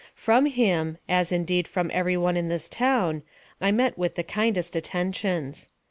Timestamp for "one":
2.17-2.35